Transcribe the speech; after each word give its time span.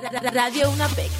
Radio 0.00 0.70
UNAPEC. 0.70 1.10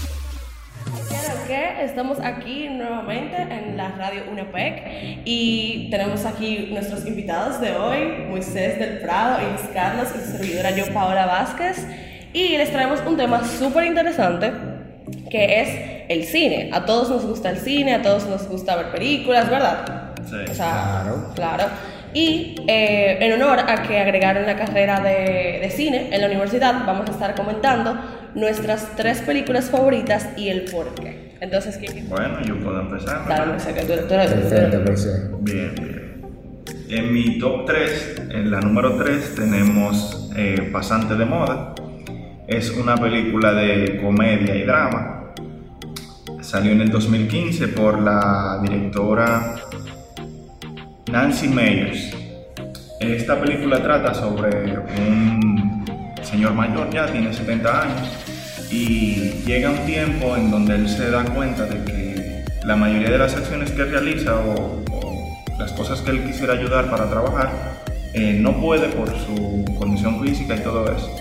que 1.46 1.84
estamos 1.84 2.18
aquí 2.20 2.70
nuevamente 2.70 3.36
en 3.36 3.76
la 3.76 3.90
radio 3.90 4.22
UNAPEC 4.30 5.20
y 5.26 5.88
tenemos 5.90 6.24
aquí 6.24 6.70
nuestros 6.72 7.04
invitados 7.06 7.60
de 7.60 7.72
hoy, 7.72 8.24
Moisés 8.30 8.78
del 8.78 9.00
Prado, 9.00 9.40
Luis 9.46 9.60
Carlos 9.74 10.08
y 10.16 10.20
su 10.24 10.38
servidora 10.38 10.70
yo, 10.70 10.86
Paola 10.94 11.26
Vázquez, 11.26 11.86
y 12.32 12.56
les 12.56 12.70
traemos 12.72 13.00
un 13.06 13.18
tema 13.18 13.44
súper 13.46 13.84
interesante 13.84 14.52
que 15.30 15.60
es 15.60 15.68
el 16.08 16.24
cine. 16.24 16.70
A 16.72 16.86
todos 16.86 17.10
nos 17.10 17.26
gusta 17.26 17.50
el 17.50 17.58
cine, 17.58 17.94
a 17.94 18.00
todos 18.02 18.26
nos 18.26 18.48
gusta 18.48 18.76
ver 18.76 18.90
películas, 18.90 19.50
¿verdad? 19.50 20.14
Sí. 20.30 20.36
O 20.50 20.54
sea, 20.54 21.02
Claro. 21.04 21.32
claro. 21.34 21.64
Y 22.14 22.56
eh, 22.68 23.18
en 23.20 23.32
honor 23.34 23.58
a 23.60 23.82
que 23.82 23.98
agregaron 23.98 24.46
la 24.46 24.56
carrera 24.56 25.00
de, 25.00 25.58
de 25.60 25.70
cine 25.70 26.08
en 26.10 26.20
la 26.20 26.26
universidad, 26.26 26.86
vamos 26.86 27.08
a 27.08 27.12
estar 27.12 27.34
comentando 27.34 27.98
nuestras 28.34 28.96
tres 28.96 29.20
películas 29.20 29.70
favoritas 29.70 30.28
y 30.36 30.48
el 30.48 30.64
por 30.70 30.94
qué. 30.94 31.36
Entonces, 31.40 31.76
¿quién? 31.78 32.08
Bueno, 32.08 32.40
yo 32.44 32.58
puedo 32.60 32.80
empezar. 32.80 33.24
Claro, 33.26 33.52
no 33.52 33.58
sé, 33.60 33.74
que 33.74 33.80
tú, 33.82 33.92
tú 34.06 34.14
eres- 34.14 34.30
Perfecto. 34.32 35.38
Bien, 35.40 35.74
bien. 35.74 36.02
En 36.88 37.12
mi 37.12 37.38
top 37.38 37.66
3, 37.66 38.22
en 38.30 38.50
la 38.50 38.60
número 38.60 38.96
3, 38.96 39.34
tenemos 39.34 40.30
eh, 40.36 40.68
Pasante 40.72 41.14
de 41.16 41.24
Moda. 41.24 41.74
Es 42.46 42.70
una 42.70 42.96
película 42.96 43.52
de 43.54 43.98
comedia 44.02 44.54
y 44.54 44.62
drama. 44.62 45.32
Salió 46.40 46.72
en 46.72 46.82
el 46.82 46.90
2015 46.90 47.68
por 47.68 48.00
la 48.00 48.60
directora 48.62 49.56
Nancy 51.10 51.48
Meyers. 51.48 52.14
Esta 53.00 53.40
película 53.40 53.82
trata 53.82 54.14
sobre 54.14 54.78
un 54.78 55.84
señor 56.22 56.52
mayor 56.54 56.88
ya, 56.90 57.06
tiene 57.06 57.32
70 57.32 57.82
años, 57.82 58.21
y 58.72 59.42
llega 59.44 59.70
un 59.70 59.84
tiempo 59.84 60.34
en 60.34 60.50
donde 60.50 60.74
él 60.76 60.88
se 60.88 61.10
da 61.10 61.24
cuenta 61.24 61.66
de 61.66 61.84
que 61.84 62.44
la 62.64 62.74
mayoría 62.74 63.10
de 63.10 63.18
las 63.18 63.34
acciones 63.34 63.70
que 63.70 63.84
realiza 63.84 64.34
o, 64.36 64.82
las 65.58 65.72
cosas 65.72 66.00
que 66.00 66.10
él 66.10 66.24
quisiera 66.24 66.54
ayudar 66.54 66.90
para 66.90 67.08
trabajar, 67.08 67.52
eh, 68.14 68.38
no 68.40 68.60
puede 68.60 68.88
por 68.88 69.08
su 69.10 69.64
condición 69.78 70.20
física 70.24 70.56
y 70.56 70.60
todo 70.60 70.84
eso. 70.90 71.14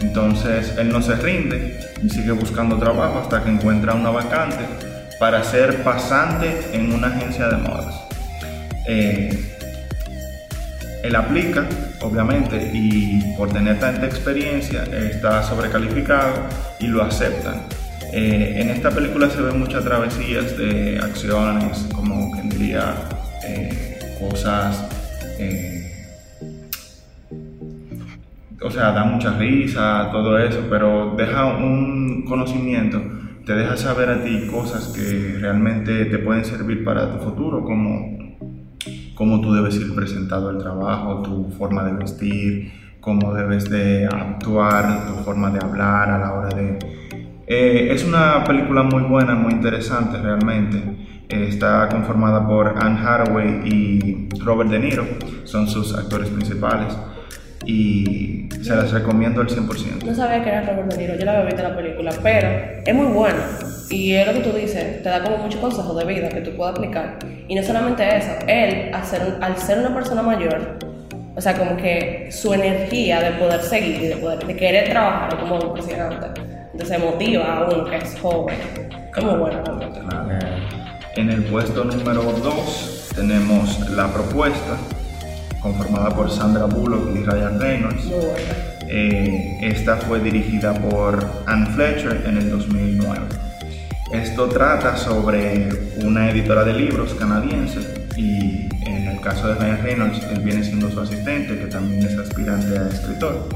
Entonces 0.00 0.74
él 0.78 0.88
no 0.88 1.02
se 1.02 1.14
rinde 1.16 1.78
y 2.02 2.08
sigue 2.08 2.32
buscando 2.32 2.78
trabajo 2.78 3.20
hasta 3.20 3.44
que 3.44 3.50
encuentra 3.50 3.94
una 3.94 4.10
vacante 4.10 4.64
para 5.20 5.44
ser 5.44 5.84
pasante 5.84 6.52
en 6.72 6.92
una 6.92 7.08
agencia 7.08 7.48
de 7.48 7.56
modas. 7.58 7.94
Eh, 8.86 9.55
él 11.06 11.16
aplica, 11.16 11.66
obviamente, 12.00 12.70
y 12.74 13.34
por 13.36 13.52
tener 13.52 13.78
tanta 13.78 14.06
experiencia 14.06 14.84
está 14.84 15.42
sobrecalificado 15.42 16.34
y 16.80 16.88
lo 16.88 17.02
aceptan. 17.02 17.62
Eh, 18.12 18.60
en 18.60 18.70
esta 18.70 18.90
película 18.90 19.28
se 19.28 19.42
ven 19.42 19.58
muchas 19.58 19.84
travesías 19.84 20.56
de 20.56 20.98
acciones, 21.02 21.88
como 21.94 22.32
que 22.32 22.42
diría 22.42 22.94
eh, 23.44 23.98
cosas, 24.20 24.88
eh, 25.38 25.82
o 28.62 28.70
sea, 28.70 28.92
da 28.92 29.04
mucha 29.04 29.36
risa, 29.36 30.08
todo 30.12 30.38
eso, 30.38 30.64
pero 30.70 31.14
deja 31.16 31.46
un 31.56 32.24
conocimiento, 32.26 33.02
te 33.44 33.54
deja 33.54 33.76
saber 33.76 34.08
a 34.08 34.24
ti 34.24 34.46
cosas 34.50 34.88
que 34.88 35.38
realmente 35.38 36.06
te 36.06 36.18
pueden 36.18 36.44
servir 36.44 36.84
para 36.84 37.12
tu 37.12 37.24
futuro, 37.24 37.62
como 37.62 38.25
cómo 39.16 39.40
tú 39.40 39.52
debes 39.52 39.74
ir 39.76 39.92
presentado 39.96 40.50
al 40.50 40.58
trabajo, 40.58 41.22
tu 41.22 41.50
forma 41.58 41.82
de 41.82 41.94
vestir, 41.94 42.72
cómo 43.00 43.34
debes 43.34 43.68
de 43.68 44.06
actuar, 44.06 45.06
tu 45.08 45.14
forma 45.24 45.50
de 45.50 45.58
hablar 45.64 46.10
a 46.10 46.18
la 46.18 46.32
hora 46.34 46.48
de... 46.54 46.78
Eh, 47.48 47.88
es 47.92 48.04
una 48.04 48.44
película 48.44 48.82
muy 48.84 49.02
buena, 49.02 49.34
muy 49.34 49.52
interesante 49.52 50.18
realmente. 50.20 50.78
Eh, 51.28 51.46
está 51.48 51.88
conformada 51.88 52.46
por 52.46 52.74
Anne 52.78 53.00
Hathaway 53.00 53.62
y 53.64 54.28
Robert 54.44 54.70
De 54.70 54.78
Niro, 54.78 55.04
son 55.44 55.66
sus 55.66 55.96
actores 55.96 56.28
principales 56.28 56.96
y 57.64 58.48
se 58.62 58.74
las 58.74 58.92
recomiendo 58.92 59.40
al 59.40 59.48
100%. 59.48 60.04
No 60.04 60.14
sabía 60.14 60.42
que 60.42 60.50
era 60.50 60.62
Robert 60.62 60.92
De 60.92 60.98
Niro, 60.98 61.18
yo 61.18 61.24
la 61.24 61.32
había 61.32 61.46
visto 61.46 61.62
la 61.62 61.76
película, 61.76 62.12
pero 62.22 62.48
es 62.84 62.94
muy 62.94 63.06
buena. 63.06 63.44
Y 63.90 64.14
es 64.14 64.26
lo 64.26 64.32
que 64.34 64.40
tú 64.40 64.52
dices, 64.52 65.02
te 65.02 65.08
da 65.08 65.22
como 65.22 65.38
muchos 65.38 65.60
consejos 65.60 65.96
de 65.96 66.04
vida 66.04 66.28
que 66.28 66.40
tú 66.40 66.56
puedas 66.56 66.76
aplicar. 66.76 67.18
Y 67.48 67.54
no 67.54 67.62
solamente 67.62 68.16
eso, 68.16 68.32
él, 68.46 68.90
al 68.92 69.04
ser, 69.04 69.38
al 69.40 69.56
ser 69.56 69.78
una 69.78 69.94
persona 69.94 70.22
mayor, 70.22 70.78
o 71.36 71.40
sea, 71.40 71.54
como 71.56 71.76
que 71.76 72.28
su 72.32 72.52
energía 72.54 73.20
de 73.20 73.32
poder 73.32 73.60
seguir 73.60 74.02
y 74.02 74.06
de, 74.08 74.16
poder, 74.16 74.44
de 74.44 74.56
querer 74.56 74.88
trabajar 74.88 75.38
como 75.38 75.60
impresionante. 75.60 76.40
Entonces 76.72 76.98
motiva 76.98 77.58
a 77.58 77.64
uno 77.64 77.84
que 77.84 77.96
es 77.96 78.18
joven. 78.20 78.56
Es 79.16 79.24
muy 79.24 79.34
bueno 79.38 79.62
realmente. 79.64 80.00
En 81.16 81.30
el 81.30 81.44
puesto 81.44 81.84
número 81.84 82.22
2 82.22 83.12
tenemos 83.16 83.90
La 83.90 84.12
Propuesta, 84.12 84.76
conformada 85.60 86.10
por 86.10 86.30
Sandra 86.30 86.64
Bullock 86.64 87.16
y 87.16 87.24
Ryan 87.24 87.60
Reynolds. 87.60 88.04
Eh, 88.88 89.58
esta 89.62 89.96
fue 89.96 90.20
dirigida 90.20 90.74
por 90.74 91.26
Anne 91.46 91.66
Fletcher 91.74 92.24
en 92.26 92.38
el 92.38 92.50
2009. 92.50 93.20
Esto 94.12 94.46
trata 94.46 94.96
sobre 94.96 95.68
una 96.04 96.30
editora 96.30 96.62
de 96.64 96.72
libros 96.72 97.14
canadiense 97.14 98.06
y 98.16 98.68
en 98.86 99.08
el 99.08 99.20
caso 99.20 99.48
de 99.48 99.54
Ryan 99.56 99.82
Reynolds, 99.82 100.22
él 100.32 100.40
viene 100.42 100.62
siendo 100.62 100.90
su 100.90 101.00
asistente, 101.00 101.58
que 101.58 101.66
también 101.66 102.06
es 102.06 102.16
aspirante 102.16 102.78
a 102.78 102.88
escritor. 102.88 103.48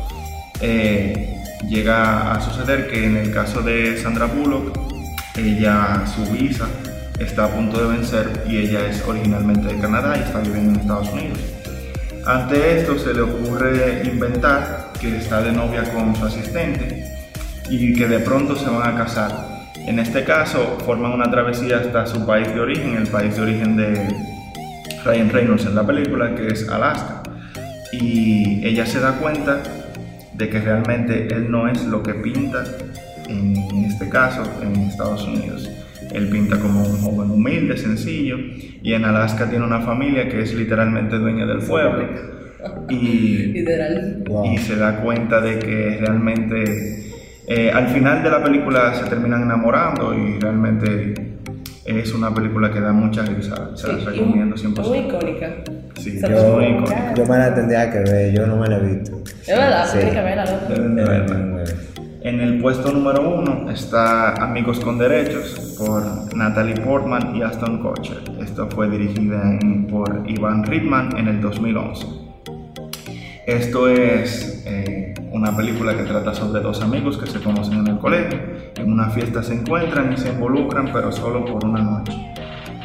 Eh, 0.60 1.36
llega 1.68 2.32
a 2.32 2.40
suceder 2.40 2.88
que 2.88 3.06
en 3.06 3.16
el 3.16 3.32
caso 3.32 3.62
de 3.62 3.96
Sandra 3.96 4.26
Bullock, 4.26 4.76
ella, 5.36 6.04
su 6.14 6.30
visa 6.32 6.66
está 7.18 7.44
a 7.44 7.48
punto 7.48 7.80
de 7.80 7.96
vencer 7.96 8.44
y 8.48 8.56
ella 8.56 8.86
es 8.86 9.02
originalmente 9.06 9.68
de 9.68 9.80
Canadá 9.80 10.16
y 10.18 10.22
está 10.22 10.40
viviendo 10.40 10.74
en 10.74 10.80
Estados 10.80 11.10
Unidos. 11.10 11.38
Ante 12.26 12.78
esto 12.78 12.98
se 12.98 13.14
le 13.14 13.22
ocurre 13.22 14.02
inventar 14.04 14.92
que 15.00 15.16
está 15.16 15.40
de 15.40 15.52
novia 15.52 15.84
con 15.92 16.14
su 16.14 16.26
asistente 16.26 17.04
y 17.70 17.94
que 17.94 18.06
de 18.06 18.18
pronto 18.20 18.56
se 18.56 18.68
van 18.68 18.94
a 18.94 18.96
casar. 18.96 19.48
En 19.76 19.98
este 19.98 20.24
caso 20.24 20.78
forman 20.84 21.12
una 21.12 21.30
travesía 21.30 21.78
hasta 21.78 22.06
su 22.06 22.26
país 22.26 22.52
de 22.52 22.60
origen, 22.60 22.96
el 22.96 23.06
país 23.06 23.34
de 23.36 23.42
origen 23.42 23.76
de 23.76 24.08
Ryan 25.04 25.30
Reynolds 25.30 25.64
en 25.64 25.74
la 25.74 25.86
película, 25.86 26.34
que 26.34 26.48
es 26.48 26.68
Alaska. 26.68 27.22
Y 27.92 28.66
ella 28.66 28.84
se 28.84 29.00
da 29.00 29.12
cuenta 29.12 29.62
de 30.34 30.48
que 30.48 30.60
realmente 30.60 31.34
él 31.34 31.50
no 31.50 31.68
es 31.68 31.82
lo 31.84 32.02
que 32.02 32.14
pinta 32.14 32.64
en 33.28 33.84
este 33.84 34.08
caso 34.08 34.42
en 34.62 34.76
Estados 34.76 35.24
Unidos. 35.24 35.68
Él 36.12 36.28
pinta 36.28 36.58
como 36.58 36.82
un 36.82 36.96
joven 36.98 37.30
humilde, 37.30 37.76
sencillo, 37.76 38.36
y 38.82 38.92
en 38.94 39.04
Alaska 39.04 39.48
tiene 39.48 39.64
una 39.64 39.80
familia 39.80 40.28
que 40.28 40.40
es 40.42 40.54
literalmente 40.54 41.16
dueña 41.18 41.46
del 41.46 41.58
pueblo. 41.58 42.04
Y. 42.88 43.64
Wow. 44.26 44.52
y 44.52 44.58
se 44.58 44.76
da 44.76 45.00
cuenta 45.00 45.40
de 45.40 45.58
que 45.58 45.96
realmente 46.00 47.10
eh, 47.48 47.70
al 47.72 47.88
final 47.88 48.22
de 48.22 48.30
la 48.30 48.42
película 48.42 48.94
se 48.94 49.08
terminan 49.08 49.42
enamorando 49.42 50.14
y 50.14 50.38
realmente 50.38 51.14
es 51.84 52.12
una 52.14 52.32
película 52.32 52.70
que 52.70 52.80
da 52.80 52.92
mucha 52.92 53.22
risa. 53.24 53.70
Se 53.76 53.88
las 53.88 54.00
Sí, 54.02 54.06
recomiendo 54.06 54.54
Muy 54.56 54.64
100%. 54.98 55.06
icónica. 55.08 55.48
Sí, 55.96 56.18
Se 56.18 56.26
es 56.26 56.30
muy 56.44 56.64
Yo, 56.64 56.70
icónica. 56.70 57.14
yo 57.14 57.26
me 57.26 57.38
la 57.38 57.54
tendría 57.54 57.90
que 57.90 57.98
ver, 58.00 58.32
yo 58.34 58.46
no 58.46 58.56
me 58.56 58.68
la 58.68 58.76
he 58.78 58.82
visto. 58.94 59.22
Es 59.24 59.46
verdad, 59.48 59.86
Sí. 59.86 59.96
tienes 59.98 60.14
que 60.14 60.20
verla, 60.22 60.44
loco. 60.44 60.66
Deben 60.74 60.94
de 60.96 61.04
verla. 61.04 61.64
En 62.22 62.40
el 62.40 62.60
puesto 62.60 62.92
número 62.92 63.22
uno 63.28 63.70
está 63.70 64.34
Amigos 64.34 64.80
con 64.80 64.98
Derechos 64.98 65.74
por 65.78 66.34
Natalie 66.36 66.74
Portman 66.76 67.34
y 67.34 67.42
Aston 67.42 67.78
Kutcher. 67.82 68.22
Esto 68.40 68.68
fue 68.68 68.88
dirigida 68.90 69.42
en- 69.60 69.86
por 69.86 70.22
Ivan 70.26 70.64
Reitman 70.64 71.16
en 71.16 71.28
el 71.28 71.40
2011. 71.40 72.06
Esto 73.46 73.88
es 73.88 74.62
eh, 74.66 75.14
una 75.32 75.56
película 75.56 75.96
que 75.96 76.02
trata 76.02 76.34
sobre 76.34 76.60
dos 76.62 76.82
amigos 76.82 77.16
que 77.16 77.26
se 77.26 77.40
conocen 77.40 77.78
en 77.78 77.86
el 77.86 77.98
colegio. 77.98 78.38
En 78.76 78.92
una 78.92 79.08
fiesta 79.10 79.42
se 79.42 79.54
encuentran 79.54 80.12
y 80.12 80.16
se 80.18 80.28
involucran, 80.28 80.90
pero 80.92 81.10
solo 81.10 81.44
por 81.44 81.64
una 81.64 81.82
noche. 81.82 82.12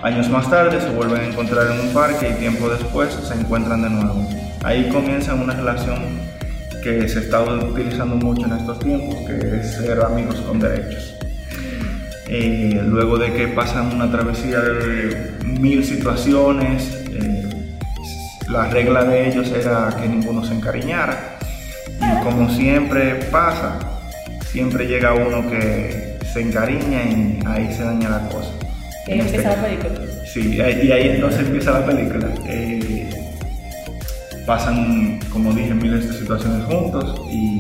Años 0.02 0.30
más 0.30 0.50
tarde 0.50 0.80
se 0.80 0.90
vuelven 0.92 1.20
a 1.22 1.26
encontrar 1.28 1.68
en 1.72 1.88
un 1.88 1.94
parque 1.94 2.30
y 2.30 2.40
tiempo 2.40 2.70
después 2.70 3.10
se 3.14 3.34
encuentran 3.34 3.82
de 3.82 3.90
nuevo. 3.90 4.26
Ahí 4.64 4.90
comienzan 4.90 5.42
una 5.42 5.54
relación 5.54 5.98
que 6.86 7.10
se 7.10 7.18
está 7.18 7.42
utilizando 7.42 8.16
mucho 8.16 8.46
en 8.46 8.54
estos 8.54 8.78
tiempos, 8.78 9.16
que 9.26 9.58
es 9.58 9.76
ser 9.76 10.00
amigos 10.02 10.36
con 10.42 10.60
derechos. 10.60 11.16
Eh, 12.28 12.80
luego 12.86 13.18
de 13.18 13.34
que 13.34 13.48
pasan 13.48 13.96
una 13.96 14.12
travesía 14.12 14.60
de 14.60 15.32
mil 15.60 15.84
situaciones, 15.84 17.06
eh, 17.10 17.44
la 18.50 18.68
regla 18.68 19.04
de 19.04 19.30
ellos 19.30 19.52
era 19.52 19.98
que 20.00 20.08
ninguno 20.08 20.46
se 20.46 20.54
encariñara. 20.54 21.40
Y 22.00 22.24
como 22.24 22.52
siempre 22.52 23.16
pasa, 23.32 23.80
siempre 24.52 24.86
llega 24.86 25.16
uno 25.16 25.50
que 25.50 26.20
se 26.32 26.42
encariña 26.42 27.02
y 27.04 27.40
ahí 27.48 27.74
se 27.74 27.84
daña 27.84 28.10
la 28.10 28.30
cosa. 28.30 28.52
Y 29.08 29.14
ahí 29.14 29.20
este 29.22 29.38
empieza 29.38 29.56
la 29.56 29.64
película. 29.64 30.02
Sí, 30.32 30.56
y 30.56 30.62
ahí 30.92 31.10
entonces 31.16 31.40
empieza 31.40 31.80
la 31.80 31.84
película. 31.84 32.28
Eh, 32.46 33.25
pasan, 34.46 35.20
como 35.32 35.54
dije, 35.54 35.74
miles 35.74 36.08
de 36.08 36.14
situaciones 36.14 36.66
juntos 36.66 37.22
y 37.32 37.60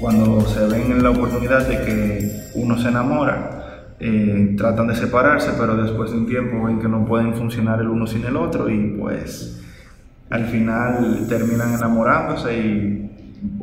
cuando 0.00 0.40
se 0.42 0.66
ven 0.66 0.92
en 0.92 1.02
la 1.02 1.10
oportunidad 1.10 1.66
de 1.66 1.78
que 1.84 2.30
uno 2.54 2.78
se 2.78 2.88
enamora, 2.88 3.84
eh, 4.00 4.54
tratan 4.56 4.88
de 4.88 4.96
separarse, 4.96 5.52
pero 5.58 5.76
después 5.76 6.10
de 6.10 6.18
un 6.18 6.26
tiempo 6.26 6.64
ven 6.64 6.78
que 6.78 6.88
no 6.88 7.06
pueden 7.06 7.34
funcionar 7.34 7.80
el 7.80 7.88
uno 7.88 8.06
sin 8.06 8.24
el 8.24 8.36
otro 8.36 8.68
y 8.68 8.96
pues 8.98 9.62
al 10.30 10.46
final 10.46 11.26
terminan 11.28 11.74
enamorándose 11.74 12.58
y 12.58 13.10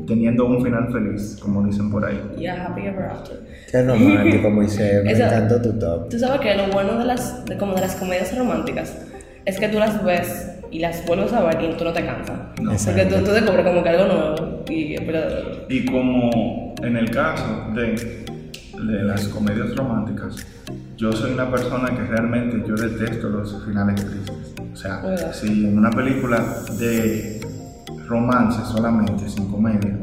teniendo 0.08 0.46
un 0.46 0.64
final 0.64 0.92
feliz, 0.92 1.38
como 1.42 1.64
dicen 1.64 1.92
por 1.92 2.06
ahí. 2.06 2.20
Yeah, 2.38 2.68
happy 2.68 2.82
ever 2.82 3.06
after. 3.06 3.40
Qué 3.70 3.84
romántico, 3.84 4.50
Moisés. 4.52 5.04
Me 5.04 5.12
encantó 5.12 5.62
tu 5.62 5.78
top. 5.78 6.10
Tú 6.10 6.20
sabes 6.20 6.40
que 6.42 6.56
lo 6.56 6.68
bueno 6.68 6.98
de 6.98 7.06
las, 7.06 7.46
de, 7.46 7.58
como 7.58 7.76
de 7.76 7.82
las 7.82 7.96
comedias 7.96 8.36
románticas 8.38 8.98
es 9.46 9.60
que 9.60 9.68
tú 9.70 9.80
las 9.80 10.04
ves 10.04 10.51
y 10.72 10.80
las 10.80 11.06
vuelves 11.06 11.34
a 11.34 11.44
ver 11.44 11.62
y 11.62 11.78
tú 11.78 11.84
no 11.84 11.94
te 11.94 12.06
cansas. 12.06 12.40
No. 12.62 12.72
Porque 12.86 13.06
tú, 13.06 13.16
tú 13.24 13.32
descubres 13.32 13.66
como 13.66 13.84
que 13.84 13.90
algo 13.90 14.06
nuevo. 14.06 14.64
Y, 14.70 14.98
pero, 15.00 15.20
Y 15.70 15.86
como 15.86 16.74
en 16.82 16.98
el 16.98 17.12
caso 17.12 17.68
de, 17.76 18.26
de 18.82 19.04
las 19.04 19.28
comedias 19.28 19.76
románticas, 19.76 20.46
yo 20.98 21.12
soy 21.12 21.32
una 21.34 21.50
persona 21.52 21.90
que 21.90 22.04
realmente 22.04 22.64
yo 22.68 22.76
detesto 22.76 23.30
los 23.30 23.64
finales 23.66 23.96
tristes. 24.06 24.54
O 24.72 24.76
sea, 24.76 25.02
¿Verdad? 25.02 25.34
si 25.34 25.66
en 25.66 25.78
una 25.78 25.90
película 25.90 26.44
de 26.80 27.42
romance 28.08 28.62
solamente, 28.72 29.28
sin 29.28 29.52
comedia, 29.52 29.98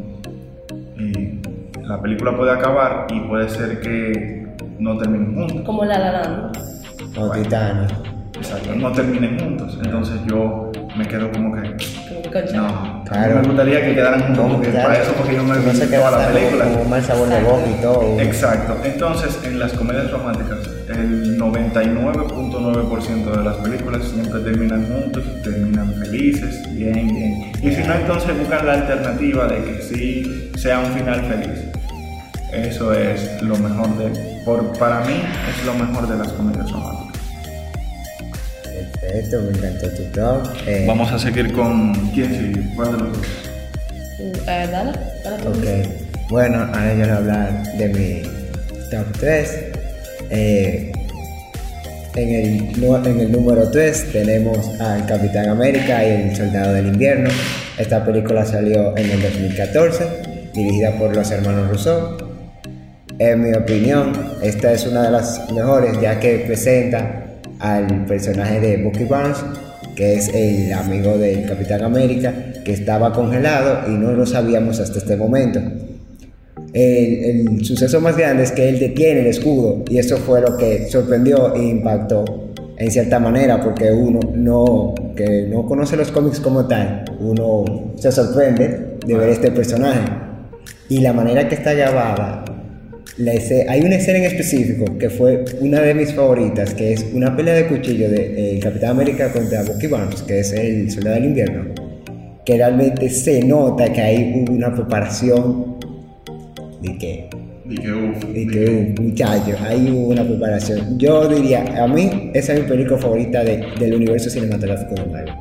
eh, 0.99 1.41
la 1.83 2.01
película 2.03 2.37
puede 2.37 2.51
acabar 2.53 3.07
y 3.11 3.21
puede 3.21 3.49
ser 3.49 3.81
que 3.81 4.55
no 4.79 4.99
terminen 4.99 5.35
juntos. 5.35 5.63
como 5.65 5.85
la 5.85 5.99
la 5.99 6.13
Land. 6.23 6.59
O 7.17 7.31
Titanic. 7.31 8.18
Exacto, 8.49 8.75
no 8.77 8.93
terminen 8.93 9.39
juntos. 9.39 9.79
Entonces 9.85 10.17
yo 10.27 10.73
me 10.97 11.07
quedo 11.07 11.31
como 11.33 11.55
que, 11.55 11.61
no, 12.55 13.05
Claro. 13.05 13.41
me 13.41 13.43
gustaría 13.49 13.85
que 13.85 13.95
quedaran 13.95 14.21
juntos 14.23 14.39
¿Cómo 14.43 14.55
porque 14.57 14.71
claro? 14.71 14.89
para 14.89 15.03
eso 15.03 15.13
porque 15.13 15.35
yo 15.35 15.43
me 15.45 15.55
no 15.57 15.63
vi 15.73 15.79
toda 15.81 16.11
la 16.11 16.29
película. 16.29 16.65
como 16.65 16.83
un 16.83 16.91
mal 16.91 17.03
sabor 17.03 17.29
de 17.29 17.41
boca 17.43 17.63
y 17.79 17.83
todo. 17.83 18.21
Exacto. 18.21 18.77
Entonces, 18.85 19.39
en 19.45 19.59
las 19.59 19.73
comedias 19.75 20.11
románticas, 20.11 20.59
el 20.89 21.39
99.9% 21.39 23.37
de 23.37 23.45
las 23.45 23.57
películas 23.57 24.03
siempre 24.05 24.41
terminan 24.41 24.87
juntos, 24.87 25.23
terminan 25.45 25.93
felices, 25.95 26.63
bien, 26.75 27.07
bien. 27.09 27.53
Y 27.63 27.71
si 27.71 27.83
no, 27.87 27.95
entonces 27.95 28.39
buscan 28.39 28.67
la 28.67 28.73
alternativa 28.75 29.47
de 29.47 29.63
que 29.65 29.83
sí 29.83 30.51
sea 30.57 30.79
un 30.81 30.93
final 30.93 31.21
feliz. 31.25 31.65
Eso 32.53 32.95
es 32.95 33.43
lo 33.43 33.57
mejor 33.59 33.89
de, 33.99 34.41
por, 34.45 34.73
para 34.79 35.01
mí, 35.01 35.23
es 35.51 35.67
lo 35.67 35.75
mejor 35.75 36.09
de 36.09 36.17
las 36.17 36.33
comedias 36.33 36.71
románticas. 36.73 36.98
Perfecto, 39.09 39.41
me 39.41 39.57
encantó 39.57 39.89
tu 39.91 40.03
top. 40.13 40.49
Eh, 40.67 40.85
Vamos 40.87 41.11
a 41.11 41.19
seguir 41.19 41.53
con 41.53 41.95
quién 42.11 42.31
sigue, 42.31 42.75
cuál 42.77 42.93
de 42.93 42.99
los 42.99 43.13
dos. 43.13 43.27
Eh, 44.21 44.69
dale, 44.71 44.93
dale 45.25 45.43
tú. 45.43 45.49
Ok, 45.49 46.29
bueno, 46.29 46.59
ahora 46.59 46.93
yo 46.93 47.01
voy 47.01 47.09
a 47.09 47.17
hablar 47.17 47.63
de 47.79 47.89
mi 47.89 48.23
top 48.91 49.07
3. 49.19 49.59
Eh, 50.31 50.93
en, 52.17 52.29
el, 52.29 52.85
en 53.07 53.21
el 53.21 53.33
número 53.33 53.71
3 53.71 54.13
tenemos 54.13 54.79
al 54.81 55.07
Capitán 55.07 55.49
América 55.49 56.05
y 56.05 56.11
el 56.11 56.37
Soldado 56.37 56.75
del 56.75 56.89
Invierno. 56.89 57.31
Esta 57.79 58.05
película 58.05 58.45
salió 58.45 58.95
en 58.97 59.11
el 59.11 59.23
2014, 59.23 60.51
dirigida 60.53 60.99
por 60.99 61.17
los 61.17 61.31
hermanos 61.31 61.69
Rousseau. 61.69 62.19
En 63.19 63.43
mi 63.43 63.57
opinión, 63.57 64.13
esta 64.43 64.73
es 64.73 64.87
una 64.87 65.05
de 65.05 65.11
las 65.13 65.51
mejores 65.51 65.99
ya 66.01 66.21
que 66.21 66.45
presenta 66.47 67.28
al 67.59 68.07
personaje 68.07 68.61
de 68.61 68.83
Bucky 68.83 69.05
Barnes, 69.05 69.39
que 69.97 70.15
es 70.15 70.29
el 70.29 70.73
amigo 70.73 71.19
del 71.19 71.47
Capitán 71.47 71.83
América, 71.83 72.33
que 72.65 72.73
estaba 72.73 73.13
congelado 73.13 73.91
y 73.91 73.97
no 73.97 74.13
lo 74.13 74.27
sabíamos 74.27 74.81
hasta 74.81 74.99
este 74.99 75.17
momento. 75.17 75.61
El, 76.73 77.65
suceso 77.65 78.01
más 78.01 78.17
grande 78.17 78.43
es 78.43 78.53
que 78.53 78.69
él 78.69 78.79
detiene 78.79 79.21
el 79.21 79.27
escudo 79.27 79.85
y 79.89 79.99
eso 79.99 80.17
fue 80.19 80.41
lo 80.41 80.57
que 80.57 80.89
sorprendió 80.89 81.55
e 81.55 81.65
impactó 81.65 82.25
en 82.77 82.91
cierta 82.91 83.19
manera 83.19 83.61
porque 83.61 83.91
uno 83.91 84.21
no 84.35 84.95
que 85.17 85.49
no 85.51 85.67
conoce 85.67 85.97
los 85.97 86.13
cómics 86.13 86.41
como 86.41 86.67
tal 86.67 87.05
uno 87.21 87.95
se 87.97 88.13
sorprende 88.13 88.99
de 89.05 89.15
ver 89.15 89.31
este 89.31 89.51
personaje 89.51 90.09
y 90.89 91.01
la 91.01 91.13
manera 91.13 91.49
que 91.49 91.57
está 91.57 91.73
grabada 91.73 92.45
la 93.19 93.33
hay 93.69 93.81
una 93.83 93.97
escena 93.97 94.19
en 94.19 94.25
específico 94.25 94.85
que 94.99 95.11
fue 95.11 95.45
una 95.61 95.81
de 95.81 95.95
mis 95.95 96.13
favoritas 96.15 96.73
que 96.75 96.93
es 96.93 97.05
una 97.13 97.37
pelea 97.37 97.55
de 97.55 97.67
cuchillo 97.67 98.09
de 98.09 98.57
eh, 98.57 98.61
Capitán 98.61 98.91
América 98.91 99.33
contra 99.33 99.63
Bucky 99.65 99.89
Barnes 99.89 100.23
que 100.23 100.39
es 100.41 100.53
el 100.53 100.91
soldado 100.91 101.17
del 101.17 101.25
invierno 101.27 101.65
que 102.45 102.57
realmente 102.57 103.11
se 103.11 103.43
nota 103.45 103.93
que 103.93 104.01
hay 104.01 104.33
hubo 104.45 104.53
una 104.55 104.73
preparación 104.75 105.77
de 106.81 106.97
que, 106.97 107.29
Y 107.69 107.75
que, 107.77 107.93
uf, 107.93 108.25
de 108.25 108.47
que 108.47 108.95
uh, 108.99 109.03
muchachos, 109.03 109.61
hay 109.61 109.91
hubo 109.91 110.09
una 110.09 110.25
preparación. 110.25 110.97
Yo 110.99 111.29
diría, 111.29 111.65
a 111.85 111.87
mí 111.89 112.31
esa 112.33 112.55
es 112.55 112.61
mi 112.63 112.69
película 112.69 112.97
favorita 112.99 113.43
de- 113.45 113.63
del 113.79 113.95
universo 113.95 114.31
cinematográfico 114.31 114.95
de 114.95 115.05
Marvel. 115.13 115.35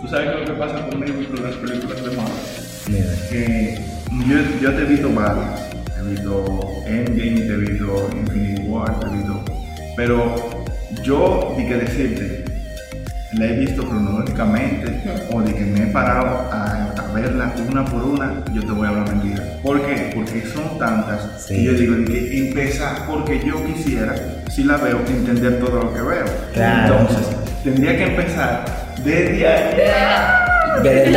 ¿Tú 0.00 0.08
sabes 0.08 0.28
qué 0.30 0.34
es 0.42 0.48
lo 0.48 0.54
que 0.54 0.58
pasa 0.60 0.86
conmigo 0.88 1.16
con 1.34 1.42
las 1.42 1.54
películas 1.56 2.02
de 2.04 2.10
Marvel? 2.16 2.34
Mira, 2.88 3.10
que 3.28 3.74
yo, 4.30 4.36
yo 4.62 4.72
te 4.74 4.82
he 4.82 4.84
visto 4.86 5.10
varias, 5.12 5.67
visto 6.10 6.82
Endgame, 6.86 7.56
visto 7.56 8.10
Infinity 8.12 8.62
War, 8.68 8.94
visto, 9.12 9.44
pero 9.96 10.34
yo 11.02 11.54
di 11.56 11.66
que 11.66 11.74
decirte, 11.76 12.44
la 13.34 13.44
he 13.46 13.52
visto 13.58 13.82
cronológicamente 13.86 15.00
o 15.32 15.42
de 15.42 15.54
que 15.54 15.60
me 15.64 15.82
he 15.84 15.86
parado 15.92 16.26
a, 16.50 16.92
a 16.96 17.12
verla 17.12 17.52
una 17.70 17.84
por 17.84 18.02
una, 18.02 18.42
yo 18.54 18.62
te 18.64 18.72
voy 18.72 18.86
a 18.86 18.90
hablar 18.90 19.08
mentira. 19.14 19.44
¿Por 19.62 19.80
qué? 19.84 20.10
Porque 20.14 20.42
son 20.46 20.78
tantas 20.78 21.44
Sí. 21.46 21.56
que 21.56 21.64
yo 21.64 21.72
digo 21.74 21.94
de 21.96 22.04
que 22.04 22.48
empezar 22.48 23.06
porque 23.06 23.40
yo 23.44 23.62
quisiera, 23.66 24.14
si 24.50 24.64
la 24.64 24.76
veo, 24.78 25.00
entender 25.06 25.58
todo 25.60 25.82
lo 25.82 25.92
que 25.94 26.00
veo. 26.00 26.24
Claro. 26.54 26.96
Entonces, 27.00 27.26
tendría 27.64 27.96
que 27.96 28.04
empezar 28.04 28.64
desde 29.04 29.46
desde, 30.82 31.10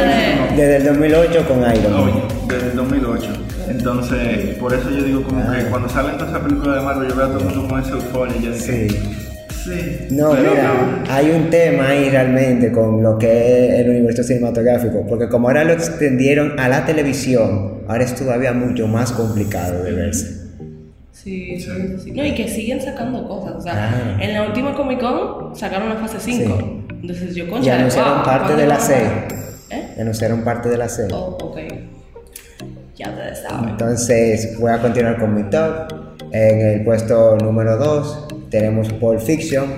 desde 0.55 0.75
el 0.77 0.83
2008 0.85 1.47
con 1.47 1.59
Iron 1.59 1.93
Man. 1.93 2.03
Oye, 2.03 2.23
desde 2.47 2.69
el 2.71 2.75
2008. 2.75 3.27
Entonces, 3.69 4.55
por 4.57 4.73
eso 4.73 4.89
yo 4.89 5.03
digo 5.03 5.23
como 5.23 5.41
Ah. 5.41 5.55
que 5.57 5.65
cuando 5.69 5.87
salen 5.89 6.13
todas 6.17 6.29
esas 6.29 6.41
películas 6.43 6.75
de 6.77 6.81
Marvel, 6.81 7.09
yo 7.09 7.15
veo 7.15 7.25
a 7.25 7.29
todo 7.29 7.39
el 7.39 7.45
mundo 7.55 7.67
con 7.69 7.79
esa 7.81 7.91
euforia 7.91 8.35
y 8.39 8.43
yo 8.45 8.53
Sí. 8.53 8.87
sí. 8.89 10.07
No, 10.11 10.31
pero 10.31 10.49
mira, 10.51 11.03
hay 11.09 11.31
un 11.31 11.49
tema 11.49 11.89
ahí 11.89 12.09
realmente 12.09 12.71
con 12.71 13.01
lo 13.03 13.17
que 13.17 13.67
es 13.75 13.79
el 13.81 13.89
universo 13.91 14.23
cinematográfico, 14.23 15.05
porque 15.07 15.29
como 15.29 15.47
ahora 15.47 15.63
lo 15.63 15.73
extendieron 15.73 16.59
a 16.59 16.67
la 16.67 16.85
televisión, 16.85 17.83
ahora 17.87 18.03
es 18.03 18.15
todavía 18.15 18.53
mucho 18.53 18.87
más 18.87 19.11
complicado 19.11 19.83
de 19.83 19.91
verse. 19.91 20.41
Sí, 21.11 21.59
sí, 21.59 21.69
sí. 22.03 22.11
No, 22.13 22.25
y 22.25 22.33
que 22.33 22.47
siguen 22.47 22.81
sacando 22.81 23.27
cosas. 23.27 23.53
O 23.57 23.61
sea, 23.61 23.73
Claro. 23.73 24.19
en 24.23 24.33
la 24.33 24.43
última 24.47 24.73
Comic 24.75 24.99
Con 24.99 25.55
sacaron 25.55 25.89
la 25.89 25.95
fase 25.95 26.17
5. 26.19 26.81
Entonces 27.01 27.35
yo, 27.35 27.47
concha. 27.47 27.67
Y 27.67 27.69
anunciaron 27.69 28.15
wow, 28.15 28.23
parte 28.23 28.45
¿cuándo 28.45 28.61
de 28.63 28.67
la 28.67 28.79
serie. 28.79 29.07
¿Eh? 29.69 29.95
Anunciaron 30.01 30.41
parte 30.43 30.69
de 30.69 30.77
la 30.77 30.89
serie. 30.89 31.15
Oh, 31.15 31.37
ok. 31.39 31.57
Entonces 33.67 34.57
voy 34.59 34.71
a 34.71 34.79
continuar 34.79 35.19
con 35.19 35.33
mi 35.35 35.49
top. 35.49 35.93
En 36.31 36.61
el 36.61 36.83
puesto 36.83 37.37
número 37.37 37.77
2 37.77 38.49
tenemos 38.49 38.91
Pulp 38.93 39.19
Fiction, 39.19 39.73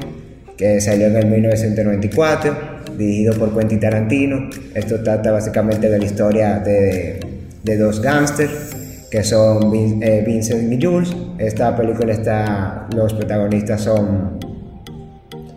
que 0.57 0.79
salió 0.81 1.07
en 1.07 1.15
el 1.15 1.25
1994, 1.27 2.55
dirigido 2.97 3.33
por 3.35 3.57
Quentin 3.57 3.79
Tarantino. 3.79 4.49
Esto 4.75 5.01
trata 5.01 5.31
básicamente 5.31 5.89
de 5.89 5.99
la 5.99 6.05
historia 6.05 6.59
de, 6.59 7.19
de 7.63 7.77
dos 7.77 8.01
gángsters 8.01 8.73
que 9.13 9.23
son 9.23 9.71
eh, 10.01 10.23
Vincent 10.25 10.67
y. 10.67 11.15
Esta 11.37 11.75
película 11.75 12.13
está, 12.13 12.87
los 12.95 13.13
protagonistas 13.13 13.81
son 13.81 14.39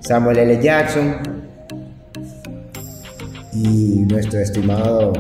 Samuel 0.00 0.38
L. 0.38 0.62
Jackson 0.62 1.16
y 3.54 4.04
nuestro 4.10 4.40
estimado 4.40 5.12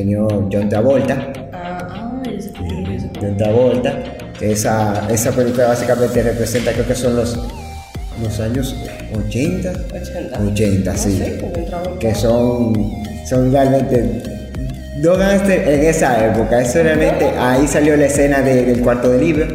señor 0.00 0.48
John 0.52 0.68
Travolta. 0.68 1.32
Ah, 1.52 1.78
ah, 1.90 2.22
que 2.22 2.36
ese 2.36 3.08
John 3.20 3.36
Travolta. 3.36 3.92
Esa, 4.40 5.08
esa 5.10 5.30
película 5.32 5.68
básicamente 5.68 6.22
representa, 6.22 6.72
creo 6.72 6.86
que 6.86 6.94
son 6.94 7.16
los, 7.16 7.38
los 8.22 8.40
años 8.40 8.76
80. 9.18 9.72
80. 9.94 10.40
80, 10.52 10.92
No 10.92 10.98
sí. 10.98 11.16
sé, 11.18 11.40
Que 11.98 12.14
son, 12.14 12.74
son 13.26 13.50
realmente 13.50 14.22
dos 15.02 15.16
gángsters 15.18 15.66
en 15.66 15.84
esa 15.86 16.26
época. 16.26 16.60
Eso 16.60 16.82
realmente, 16.82 17.24
ahí 17.38 17.66
salió 17.66 17.96
la 17.96 18.04
escena 18.06 18.42
de- 18.42 18.64
del 18.66 18.80
cuarto 18.82 19.10
de 19.10 19.18
libro. 19.18 19.46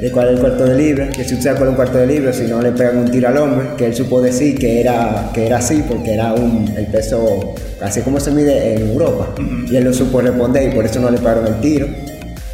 De 0.00 0.12
cuál 0.12 0.28
es 0.28 0.34
el 0.34 0.40
cuarto 0.40 0.64
de 0.64 0.76
libra, 0.76 1.08
que 1.08 1.24
sabe 1.24 1.56
cuál 1.56 1.62
es 1.64 1.70
un 1.70 1.74
cuarto 1.74 1.98
de 1.98 2.06
libra, 2.06 2.32
si 2.32 2.44
no 2.44 2.62
le 2.62 2.70
pegan 2.70 2.98
un 2.98 3.10
tiro 3.10 3.28
al 3.28 3.36
hombre, 3.36 3.70
que 3.76 3.86
él 3.86 3.94
supo 3.94 4.20
decir 4.20 4.56
que 4.56 4.80
era, 4.80 5.30
que 5.34 5.46
era 5.46 5.58
así, 5.58 5.82
porque 5.88 6.14
era 6.14 6.34
un, 6.34 6.72
el 6.76 6.86
peso, 6.86 7.54
así 7.80 8.02
como 8.02 8.20
se 8.20 8.30
mide 8.30 8.74
en 8.74 8.90
Europa, 8.90 9.34
y 9.68 9.74
él 9.74 9.84
lo 9.84 9.92
supo 9.92 10.20
responder 10.20 10.70
y 10.70 10.74
por 10.74 10.86
eso 10.86 11.00
no 11.00 11.10
le 11.10 11.18
pegaron 11.18 11.48
el 11.48 11.60
tiro, 11.60 11.88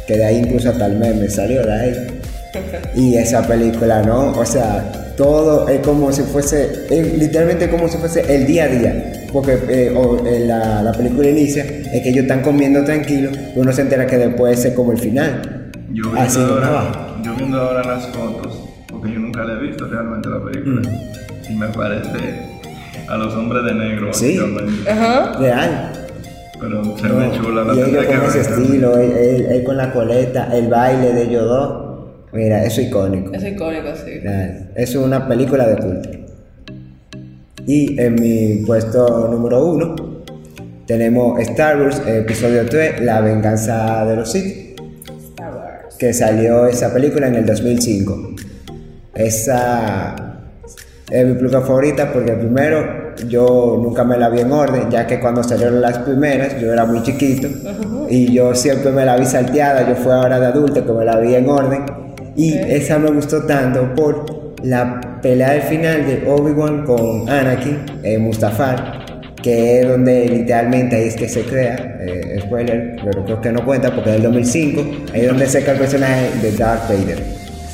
que 0.07 0.17
de 0.17 0.25
ahí 0.25 0.37
incluso 0.37 0.69
hasta 0.69 0.87
el 0.87 0.97
meme 0.97 1.29
salió 1.29 1.63
de 1.63 1.73
ahí. 1.73 2.07
Y 2.95 3.15
esa 3.15 3.45
película, 3.45 4.01
¿no? 4.01 4.31
O 4.31 4.45
sea, 4.45 5.13
todo 5.17 5.67
es 5.67 5.79
como 5.79 6.11
si 6.11 6.21
fuese, 6.23 6.85
es 6.89 7.17
literalmente 7.17 7.69
como 7.69 7.87
si 7.87 7.97
fuese 7.97 8.21
el 8.33 8.45
día 8.45 8.63
a 8.63 8.67
día. 8.67 9.11
Porque 9.31 9.59
eh, 9.67 9.93
o, 9.93 10.25
eh, 10.25 10.45
la, 10.45 10.81
la 10.81 10.93
película 10.93 11.27
inicia, 11.27 11.63
es 11.65 12.01
que 12.01 12.09
ellos 12.09 12.23
están 12.23 12.41
comiendo 12.41 12.83
tranquilo, 12.85 13.29
pero 13.33 13.61
uno 13.61 13.73
se 13.73 13.81
entera 13.81 14.07
que 14.07 14.17
después 14.17 14.63
es 14.63 14.73
como 14.73 14.93
el 14.93 14.97
final. 14.97 15.71
Yo 15.91 16.13
Así 16.15 16.39
no. 16.39 17.04
Yo 17.25 17.33
viendo 17.35 17.59
ahora 17.59 17.83
las 17.83 18.07
fotos, 18.07 18.59
porque 18.89 19.11
yo 19.13 19.19
nunca 19.19 19.43
la 19.43 19.53
he 19.53 19.59
visto 19.67 19.87
realmente 19.87 20.29
la 20.29 20.43
película, 20.43 20.81
Mm. 20.81 21.51
y 21.51 21.55
me 21.55 21.67
parece 21.69 22.55
a 23.07 23.17
los 23.17 23.33
hombres 23.33 23.63
de 23.65 23.73
negro, 23.73 24.13
Sí. 24.13 24.39
Ajá. 24.89 25.33
Real. 25.39 25.91
Pero 26.59 26.97
se 26.97 27.07
ve 27.07 27.31
chula 27.33 27.63
la 27.65 27.73
y 27.73 27.91
que 27.91 28.05
con 28.05 28.25
ese 28.27 28.41
estilo, 28.41 28.97
él, 28.97 29.11
él- 29.11 29.45
él 29.51 29.63
con 29.63 29.75
la 29.77 29.91
coleta, 29.91 30.49
el 30.55 30.67
baile 30.69 31.13
de 31.13 31.23
ellos 31.23 31.45
dos. 31.45 31.85
Mira, 32.31 32.63
eso 32.63 32.81
es 32.81 32.87
icónico. 32.87 33.33
Es 33.33 33.43
icónico, 33.43 33.87
sí. 34.03 34.19
Real. 34.19 34.71
Es 34.75 34.95
una 34.95 35.27
película 35.27 35.67
de 35.67 35.75
culto. 35.77 36.09
Y 37.67 37.99
en 37.99 38.15
mi 38.15 38.63
puesto 38.65 39.27
número 39.31 39.65
uno 39.65 39.95
tenemos 40.85 41.39
Star 41.41 41.81
Wars, 41.81 42.01
episodio 42.07 42.65
3, 42.67 43.01
La 43.01 43.21
venganza 43.21 44.05
de 44.05 44.15
los 44.15 44.31
Sith. 44.31 44.64
Que 45.97 46.13
salió 46.13 46.65
esa 46.67 46.93
película 46.93 47.27
en 47.27 47.35
el 47.35 47.45
2005. 47.45 48.35
Esa 49.13 50.15
es 51.09 51.25
mi 51.25 51.33
película 51.35 51.61
favorita 51.61 52.11
porque 52.11 52.33
primero 52.33 53.13
yo 53.29 53.79
nunca 53.81 54.03
me 54.03 54.17
la 54.17 54.29
vi 54.29 54.41
en 54.41 54.51
orden, 54.51 54.89
ya 54.89 55.07
que 55.07 55.19
cuando 55.19 55.41
salieron 55.43 55.79
las 55.81 55.99
primeras 55.99 56.59
yo 56.59 56.73
era 56.73 56.85
muy 56.85 57.01
chiquito 57.03 57.47
y 58.09 58.33
yo 58.33 58.53
siempre 58.55 58.91
me 58.91 59.05
la 59.05 59.15
vi 59.15 59.25
salteada, 59.25 59.87
yo 59.87 59.95
fui 59.95 60.11
ahora 60.11 60.39
de 60.39 60.47
adulto 60.47 60.85
que 60.85 60.91
me 60.91 61.05
la 61.05 61.17
vi 61.19 61.35
en 61.35 61.47
orden 61.49 61.85
y 62.35 62.53
Ok. 62.57 62.65
esa 62.67 62.99
me 62.99 63.11
gustó 63.11 63.43
tanto 63.43 63.93
por 63.95 64.25
la 64.63 65.19
pelea 65.21 65.51
del 65.53 65.61
final 65.61 66.05
de 66.05 66.23
Obi-Wan 66.27 66.85
con 66.85 67.29
Anakin, 67.29 67.77
eh, 68.03 68.17
Mustafar, 68.17 69.04
que 69.45 69.81
es 69.81 69.87
donde 69.87 70.27
literalmente 70.27 70.95
ahí 70.95 71.07
es 71.09 71.15
que 71.15 71.29
se 71.29 71.43
crea, 71.43 71.97
eh, 72.01 72.39
spoiler, 72.41 72.95
pero 73.05 73.23
creo 73.25 73.41
que 73.41 73.51
no 73.51 73.63
cuenta 73.63 73.93
porque 73.93 74.09
es 74.09 74.13
del 74.15 74.23
2005, 74.23 75.05
ahí 75.13 75.21
es 75.21 75.27
donde 75.27 75.45
se 75.45 75.61
crea 75.61 75.73
el 75.73 75.79
personaje 75.81 76.29
de 76.41 76.51
Darth 76.53 76.89
Vader. 76.89 77.19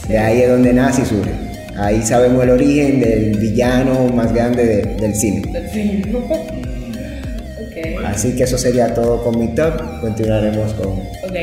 De 0.09 0.17
ahí 0.17 0.41
es 0.41 0.49
donde 0.49 0.73
nace 0.73 1.03
y 1.03 1.05
surge. 1.05 1.31
Ahí 1.77 2.01
sabemos 2.01 2.43
el 2.43 2.49
origen 2.49 2.99
del 2.99 3.37
villano 3.37 4.09
más 4.09 4.33
grande 4.33 4.65
de- 4.65 4.95
del 4.95 5.15
cine. 5.15 5.43
Del 5.49 5.69
cine. 5.69 6.03
ok. 6.17 8.05
Así 8.05 8.35
que 8.35 8.43
eso 8.43 8.57
sería 8.57 8.93
todo 8.93 9.23
con 9.23 9.39
mi 9.39 9.55
top. 9.55 10.01
Continuaremos 10.01 10.73
con... 10.73 10.89
Ok, 10.89 11.35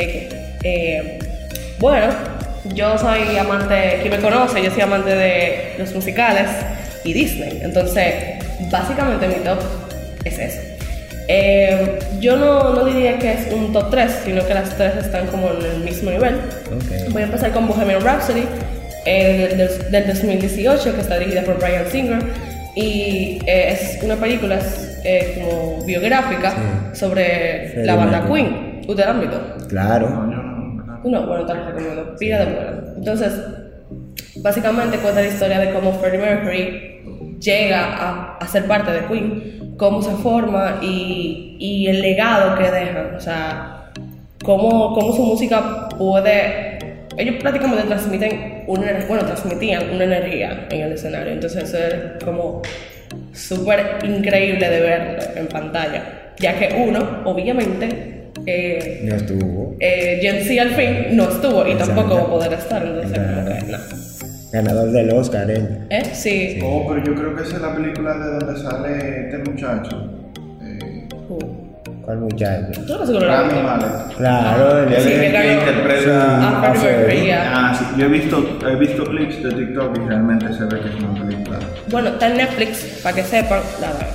eh, 0.64 1.18
bueno, 1.78 2.08
yo 2.74 2.98
soy 2.98 3.34
amante, 3.38 3.98
quien 4.02 4.12
me 4.12 4.20
conoce, 4.20 4.62
yo 4.62 4.70
soy 4.70 4.82
amante 4.82 5.14
de 5.14 5.52
los 5.78 5.94
musicales 5.94 6.48
y 7.04 7.14
Disney. 7.14 7.60
Entonces, 7.62 8.12
básicamente 8.70 9.26
mi 9.26 9.36
top 9.36 9.58
es 10.24 10.38
eso. 10.38 10.60
Eh, 11.28 11.98
yo 12.20 12.36
no, 12.36 12.74
no 12.74 12.84
diría 12.86 13.18
que 13.18 13.32
es 13.32 13.52
un 13.52 13.72
top 13.72 13.90
3, 13.90 14.22
sino 14.24 14.46
que 14.46 14.54
las 14.54 14.76
tres 14.76 14.96
están 14.96 15.26
como 15.26 15.50
en 15.50 15.64
el 15.64 15.80
mismo 15.80 16.10
nivel. 16.10 16.36
Ok. 16.74 17.12
Voy 17.12 17.22
a 17.22 17.26
empezar 17.26 17.52
con 17.52 17.66
Bohemian 17.66 18.00
Rhapsody 18.00 18.44
eh, 19.04 19.54
del, 19.56 19.90
del 19.90 20.06
2018, 20.06 20.94
que 20.94 21.00
está 21.00 21.18
dirigida 21.18 21.42
por 21.42 21.58
Brian 21.58 21.86
Singer. 21.90 22.22
Y 22.74 23.40
eh, 23.46 23.72
es 23.72 24.02
una 24.02 24.16
película 24.16 24.58
eh, 25.04 25.38
como 25.40 25.84
biográfica 25.84 26.52
sobre 26.92 27.70
Freddie 27.70 27.86
la 27.86 27.96
banda. 27.96 28.26
Queen. 28.26 28.82
¿Usted 28.86 29.04
la 29.04 29.10
han 29.10 29.20
visto? 29.20 29.40
Claro. 29.68 30.08
No, 31.04 31.26
bueno, 31.26 31.46
te 31.46 31.54
lo 31.54 31.66
recomiendo. 31.66 32.16
Pila 32.16 32.38
de 32.38 32.54
buena. 32.54 32.82
Entonces, 32.96 33.32
básicamente 34.36 34.98
cuenta 34.98 35.20
la 35.20 35.26
historia 35.26 35.58
de 35.58 35.72
cómo 35.72 35.92
Freddie 35.94 36.18
Mercury 36.18 36.97
llega 37.40 37.84
a, 37.96 38.36
a 38.38 38.48
ser 38.48 38.66
parte 38.66 38.90
de 38.92 39.06
Queen, 39.06 39.74
cómo 39.76 40.02
se 40.02 40.10
forma 40.12 40.78
y, 40.82 41.56
y 41.58 41.86
el 41.88 42.00
legado 42.02 42.56
que 42.58 42.64
deja. 42.70 43.12
O 43.16 43.20
sea, 43.20 43.90
cómo, 44.44 44.94
cómo 44.94 45.12
su 45.14 45.22
música 45.24 45.88
puede. 45.98 46.78
Ellos 47.16 47.36
prácticamente 47.40 47.84
transmiten 47.84 48.64
una 48.68 48.86
bueno, 49.08 49.24
transmitían 49.24 49.90
una 49.92 50.04
energía 50.04 50.66
en 50.70 50.80
el 50.82 50.92
escenario. 50.92 51.32
Entonces, 51.32 51.64
eso 51.64 51.78
es 51.78 52.24
como 52.24 52.62
súper 53.32 53.98
increíble 54.04 54.68
de 54.68 54.80
verlo 54.80 55.22
en 55.34 55.46
pantalla. 55.48 56.32
Ya 56.38 56.56
que 56.56 56.72
uno, 56.86 57.22
obviamente, 57.24 58.30
eh, 58.46 59.00
No 59.02 59.16
estuvo. 59.16 59.76
eh, 59.80 60.18
Gen 60.22 60.44
Z 60.44 60.62
al 60.62 60.70
fin 60.70 61.16
no 61.16 61.24
estuvo 61.28 61.66
y 61.66 61.74
tampoco 61.74 62.14
va 62.14 62.20
a 62.20 62.26
poder 62.28 62.52
estar, 62.52 62.82
entonces 62.84 63.18
como 63.18 63.44
que 63.46 63.72
no. 63.72 63.78
Ganador 64.52 64.90
del 64.90 65.10
Oscar, 65.12 65.50
él. 65.50 65.86
¿Eh? 65.90 66.02
Sí. 66.14 66.58
Oh, 66.64 66.86
pero 66.88 67.04
yo 67.04 67.14
creo 67.14 67.36
que 67.36 67.42
esa 67.42 67.56
es 67.56 67.62
la 67.62 67.74
película 67.74 68.14
de 68.14 68.30
donde 68.38 68.60
sale 68.60 69.24
este 69.26 69.38
muchacho. 69.50 70.10
Eh, 70.62 71.08
Uh. 71.28 71.38
¿Cuál 72.02 72.20
muchacho? 72.20 72.80
¿Tú 72.86 72.94
no 72.94 73.00
viste? 73.00 73.62
Malek. 73.62 74.16
Claro, 74.16 74.78
él 74.78 74.94
Él 74.94 75.02
Sí, 75.02 75.08
es 75.12 75.18
que 75.18 75.26
el 75.26 75.32
que 75.32 75.52
interpreta. 75.52 76.38
Ah, 76.40 76.62
Ah, 76.64 76.74
sí. 76.74 77.30
Ah, 77.30 77.76
sí, 77.78 77.84
yo 77.98 78.06
he 78.06 78.08
visto, 78.08 78.58
he 78.66 78.76
visto 78.76 79.04
clips 79.04 79.42
de 79.42 79.52
TikTok 79.52 79.94
y 79.94 80.08
realmente 80.08 80.46
se 80.54 80.64
ve 80.64 80.80
que 80.80 80.88
es 80.88 80.94
una 81.04 81.22
película. 81.22 81.58
Bueno, 81.90 82.08
está 82.08 82.28
en 82.28 82.36
Netflix, 82.38 83.00
para 83.02 83.14
que 83.14 83.22
sepan, 83.24 83.60
la 83.82 83.88
verdad. 83.88 84.08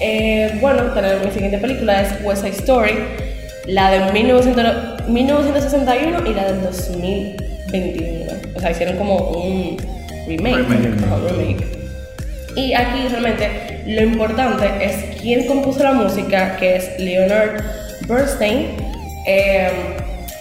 Eh, 0.00 0.58
bueno, 0.60 0.82
tenemos 0.92 1.24
mi 1.24 1.30
siguiente 1.30 1.58
película 1.58 2.02
es 2.02 2.24
West 2.24 2.42
Side 2.42 2.56
Story, 2.56 2.94
la 3.68 3.90
de 3.92 4.12
1900 4.12 5.08
1961 5.08 6.26
y 6.26 6.34
la 6.34 6.44
del 6.52 6.60
2021. 6.62 8.25
O 8.54 8.60
sea, 8.60 8.70
hicieron 8.70 8.96
como 8.96 9.16
un 9.16 9.76
remake. 10.26 10.56
Remake. 10.56 11.04
Ajá, 11.04 11.16
un 11.16 11.28
remake. 11.28 11.66
Y 12.56 12.72
aquí 12.72 13.06
realmente 13.10 13.82
lo 13.86 14.02
importante 14.02 14.66
es 14.80 15.20
quién 15.20 15.46
compuso 15.46 15.82
la 15.82 15.92
música, 15.92 16.56
que 16.56 16.76
es 16.76 16.98
Leonard 16.98 17.62
Bernstein. 18.08 18.68
Eh, 19.26 19.70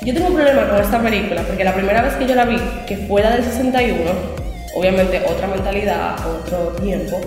yo 0.02 0.14
tengo 0.14 0.28
un 0.28 0.36
problema 0.36 0.70
con 0.70 0.80
esta 0.80 1.02
película, 1.02 1.42
porque 1.42 1.64
la 1.64 1.74
primera 1.74 2.02
vez 2.02 2.14
que 2.14 2.26
yo 2.28 2.36
la 2.36 2.46
vi, 2.46 2.58
que 2.88 2.96
fue 2.96 3.22
la 3.22 3.32
del 3.32 3.44
61, 3.44 4.00
obviamente 4.76 5.22
otra 5.28 5.48
mentalidad, 5.48 6.16
otro 6.26 6.68
tiempo, 6.82 7.20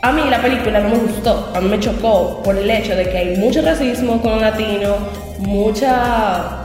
a 0.00 0.12
mí 0.12 0.22
la 0.28 0.42
película 0.42 0.80
no 0.80 0.88
me 0.88 0.96
gustó, 0.96 1.52
a 1.54 1.60
mí 1.60 1.68
me 1.68 1.78
chocó 1.78 2.42
por 2.42 2.56
el 2.56 2.68
hecho 2.68 2.96
de 2.96 3.08
que 3.08 3.18
hay 3.18 3.36
mucho 3.36 3.62
racismo 3.62 4.20
con 4.20 4.32
los 4.32 4.40
latinos, 4.40 4.96
mucha, 5.38 6.62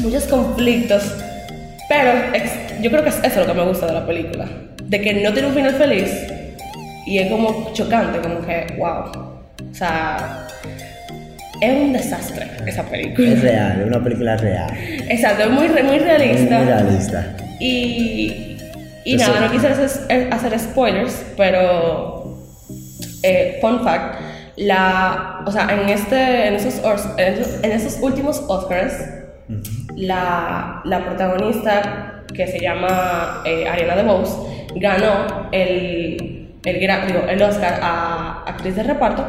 muchos 0.00 0.24
conflictos, 0.24 1.02
pero 1.88 2.10
ex- 2.34 2.80
yo 2.82 2.90
creo 2.90 3.02
que 3.02 3.10
es 3.10 3.20
eso 3.24 3.40
lo 3.40 3.46
que 3.46 3.54
me 3.54 3.64
gusta 3.64 3.86
de 3.86 3.92
la 3.92 4.06
película, 4.06 4.46
de 4.82 5.00
que 5.00 5.14
no 5.14 5.32
tiene 5.32 5.48
un 5.48 5.54
final 5.54 5.74
feliz 5.74 6.10
y 7.06 7.18
es 7.18 7.30
como 7.30 7.70
chocante, 7.72 8.18
como 8.20 8.40
que, 8.44 8.74
wow, 8.78 9.10
o 9.70 9.74
sea, 9.74 10.46
es 11.60 11.72
un 11.80 11.92
desastre 11.92 12.46
esa 12.66 12.82
película. 12.82 13.28
Es 13.28 13.40
real, 13.42 13.80
es 13.80 13.86
una 13.86 14.02
película 14.02 14.36
real. 14.36 14.70
Exacto, 15.08 15.44
es 15.44 15.50
muy, 15.50 15.68
muy 15.68 15.98
realista. 15.98 16.58
Muy 16.58 16.66
realista. 16.66 17.36
Y, 17.60 18.56
y 19.04 19.16
nada, 19.16 19.40
no 19.40 19.52
quise 19.52 19.68
hacer, 19.68 20.28
hacer 20.32 20.58
spoilers, 20.58 21.24
pero 21.36 22.36
eh, 23.22 23.58
fun 23.60 23.82
fact, 23.84 24.20
la, 24.56 25.42
o 25.46 25.52
sea, 25.52 25.68
en, 25.70 25.88
este, 25.88 26.48
en, 26.48 26.54
esos, 26.54 26.80
en, 27.16 27.34
esos, 27.34 27.62
en 27.62 27.72
esos 27.72 27.98
últimos 28.00 28.42
Oscars, 28.48 28.92
la, 29.96 30.82
la 30.84 31.04
protagonista 31.04 32.22
que 32.32 32.46
se 32.46 32.60
llama 32.60 33.42
eh, 33.44 33.66
Ariana 33.68 33.96
DeBose 33.96 34.68
ganó 34.76 35.48
el, 35.52 36.56
el, 36.64 36.78
digo, 36.78 37.20
el 37.28 37.42
Oscar 37.42 37.80
a 37.82 38.42
actriz 38.46 38.76
de 38.76 38.82
reparto 38.82 39.24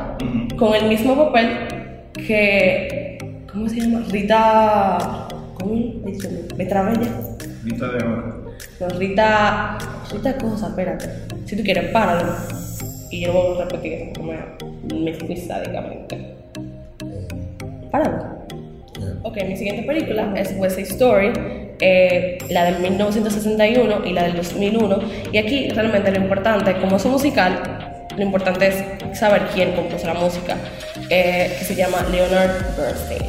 con 0.58 0.76
el 0.76 0.88
mismo 0.88 1.16
papel 1.16 1.68
que, 2.14 3.18
¿cómo 3.52 3.70
se 3.70 3.82
llama? 3.82 4.06
Rita, 4.10 5.28
¿cómo? 5.54 5.76
Me 6.58 6.66
trabé 6.66 6.94
ya. 6.96 7.12
Vista 7.64 7.88
de 7.90 8.04
oro. 8.04 8.54
No, 8.80 8.90
Rita. 8.90 9.78
Rita 10.12 10.38
cosa, 10.38 10.68
espérate. 10.68 11.10
Si 11.46 11.56
tú 11.56 11.64
quieres, 11.64 11.92
páralo. 11.92 12.34
Y 13.12 13.22
yo 13.22 13.34
voy 13.34 13.60
a 13.60 13.66
repetir 13.66 14.14
como 14.16 14.34
me 14.94 15.14
fui 15.14 15.38
sádicamente. 15.38 16.36
Páralo. 17.92 18.37
Ok, 19.28 19.44
mi 19.46 19.58
siguiente 19.58 19.84
película 19.84 20.32
es 20.38 20.54
West 20.56 20.78
Side 20.78 20.88
Story, 20.88 21.34
eh, 21.82 22.38
la 22.50 22.64
del 22.64 22.80
1961 22.80 24.06
y 24.06 24.14
la 24.14 24.24
del 24.24 24.38
2001. 24.38 25.00
Y 25.34 25.38
aquí 25.38 25.68
realmente 25.68 26.12
lo 26.12 26.18
importante, 26.22 26.78
como 26.78 26.96
es 26.96 27.04
un 27.04 27.12
musical, 27.12 28.08
lo 28.16 28.24
importante 28.24 28.68
es 28.68 29.20
saber 29.20 29.42
quién 29.54 29.74
compuso 29.74 30.08
la 30.08 30.14
música, 30.14 30.56
eh, 31.10 31.54
que 31.60 31.66
se 31.66 31.76
llama 31.76 32.06
Leonard 32.10 32.78
Bernstein. 32.78 33.22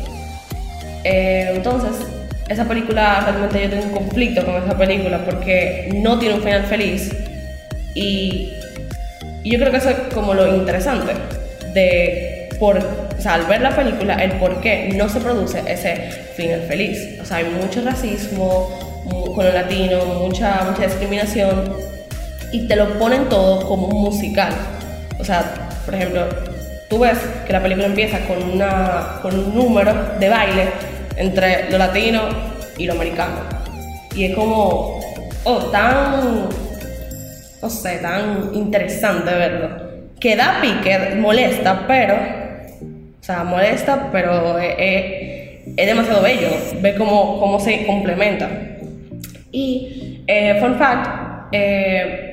Eh, 1.03 1.55
entonces, 1.57 2.07
esa 2.49 2.65
película, 2.69 3.23
realmente 3.23 3.61
yo 3.61 3.69
tengo 3.69 3.87
un 3.87 4.05
conflicto 4.05 4.45
con 4.45 4.55
esa 4.55 4.79
película 4.79 5.25
porque 5.25 5.91
no 5.97 6.17
tiene 6.21 6.37
un 6.37 6.43
final 6.43 6.63
feliz 6.67 7.13
y, 7.97 8.53
y 9.43 9.51
yo 9.51 9.59
creo 9.59 9.73
que 9.73 9.79
eso 9.79 9.91
es 9.91 9.97
como 10.15 10.33
lo 10.33 10.55
interesante 10.55 11.15
de, 11.75 12.51
por, 12.61 13.08
o 13.19 13.21
sea, 13.21 13.35
al 13.35 13.47
ver 13.47 13.61
la 13.61 13.75
película, 13.75 14.15
el 14.15 14.33
por 14.33 14.61
qué 14.61 14.93
no 14.95 15.09
se 15.09 15.21
produce 15.21 15.63
ese 15.67 15.97
final 16.37 16.63
feliz. 16.63 17.21
O 17.21 17.25
sea, 17.25 17.39
hay 17.39 17.45
mucho 17.45 17.83
racismo 17.83 18.71
con 19.35 19.45
los 19.45 19.55
latinos, 19.55 20.05
mucha, 20.19 20.65
mucha 20.71 20.87
discriminación 20.87 21.73
y 22.53 22.67
te 22.67 22.77
lo 22.77 22.99
ponen 22.99 23.29
todo 23.29 23.67
como 23.67 23.89
un 23.89 24.03
musical. 24.03 24.53
O 25.19 25.25
sea, 25.25 25.53
por 25.85 25.95
ejemplo, 25.95 26.27
tú 26.89 27.01
ves 27.01 27.19
que 27.47 27.53
la 27.53 27.63
película 27.63 27.87
empieza 27.87 28.21
con, 28.21 28.43
una, 28.43 29.19
con 29.21 29.37
un 29.39 29.55
número 29.55 29.95
de 30.19 30.29
baile 30.29 30.69
entre 31.17 31.71
lo 31.71 31.79
latino 31.79 32.23
y 32.77 32.87
lo 32.87 32.93
americano. 32.93 33.41
Y 34.15 34.27
es 34.27 34.35
como, 34.35 35.01
oh, 35.45 35.59
tan, 35.71 36.49
no 37.61 37.71
sé, 37.71 37.99
tan 37.99 38.51
interesante 38.55 39.33
verlo. 39.33 39.89
Que 40.21 40.37
da 40.37 40.59
pique, 40.61 41.17
molesta, 41.17 41.85
pero, 41.87 42.17
sea, 43.33 43.45
molesta, 43.45 44.09
pero 44.13 44.59
es, 44.59 44.75
es- 44.79 45.29
es 45.77 45.87
demasiado 45.87 46.23
bello 46.23 46.49
ver 46.81 46.97
cómo, 46.97 47.39
cómo 47.39 47.61
se 47.61 47.85
complementa. 47.87 48.49
Y, 49.53 50.23
eh, 50.27 50.59
fun 50.61 50.77
fact, 50.77 51.49
eh, 51.53 52.25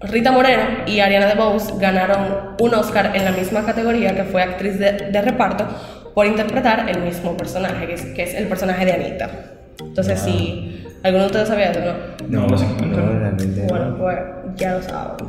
Rita 0.00 0.30
Moreno 0.32 0.62
y 0.86 1.00
Ariana 1.00 1.26
DeBose 1.26 1.74
ganaron 1.78 2.54
un 2.60 2.74
Oscar 2.74 3.12
en 3.14 3.24
la 3.24 3.30
misma 3.32 3.64
categoría 3.64 4.14
que 4.14 4.24
fue 4.24 4.42
actriz 4.42 4.78
de, 4.78 4.92
de 4.92 5.22
reparto 5.22 5.66
por 6.14 6.26
interpretar 6.26 6.88
el 6.88 7.00
mismo 7.02 7.36
personaje, 7.36 7.86
que 7.86 7.94
es, 7.94 8.02
que 8.06 8.22
es 8.22 8.34
el 8.34 8.46
personaje 8.46 8.84
de 8.86 8.92
Anita. 8.92 9.30
Entonces, 9.80 10.18
si 10.20 10.84
alguno 11.02 11.24
de 11.24 11.26
ustedes 11.30 11.48
sabía 11.48 11.70
eso, 11.72 11.80
¿no? 11.80 11.92
No, 12.28 12.46
no, 12.46 12.56
no. 12.56 13.18
realmente 13.20 13.62
no. 13.62 13.68
Bueno, 13.68 13.96
pues 13.98 14.18
ya 14.56 14.72
lo 14.74 14.82
saben. 14.82 15.26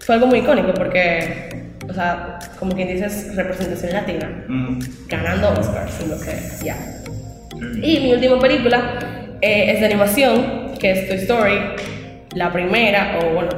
Fue 0.00 0.14
algo 0.14 0.26
muy 0.28 0.38
icónico 0.40 0.72
porque, 0.74 1.67
o 1.88 1.94
sea, 1.94 2.38
como 2.58 2.72
quien 2.74 2.88
dice, 2.88 3.06
es 3.06 3.34
representación 3.36 3.92
latina, 3.92 4.44
Mm, 4.48 4.78
ganando 5.08 5.50
Oscars, 5.58 6.06
lo 6.06 6.18
que 6.20 6.38
ya. 6.64 6.76
sí. 7.74 7.80
Y 7.82 8.00
mi 8.00 8.12
última 8.12 8.38
película 8.38 8.98
eh, 9.40 9.72
es 9.72 9.80
de 9.80 9.86
animación, 9.86 10.72
que 10.78 10.92
es 10.92 11.08
Toy 11.08 11.16
Story, 11.18 11.58
la 12.34 12.52
primera, 12.52 13.18
o 13.22 13.34
bueno, 13.34 13.50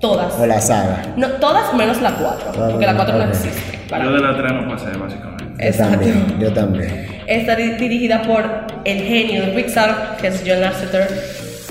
todas. 0.00 0.34
O 0.38 0.46
la 0.46 0.60
saga. 0.60 1.02
No, 1.16 1.28
todas 1.32 1.74
menos 1.74 2.00
la 2.00 2.12
4, 2.12 2.52
Ah, 2.56 2.68
porque 2.70 2.86
la 2.86 2.94
4 2.96 3.16
no 3.18 3.24
existe. 3.24 3.78
para 3.90 4.04
Yo 4.04 4.12
de 4.12 4.20
la 4.20 4.36
3 4.36 4.52
no 4.52 4.68
pasé, 4.68 4.86
básicamente. 4.96 5.36
Yo 5.70 5.72
también, 5.76 6.38
yo 6.40 6.52
también. 6.52 7.06
Está 7.26 7.56
di- 7.56 7.72
dirigida 7.72 8.22
por 8.22 8.44
el 8.84 8.98
genio 9.02 9.42
de 9.46 9.48
Pixar, 9.52 10.16
que 10.20 10.28
es 10.28 10.42
John 10.46 10.60
Lasseter, 10.60 11.08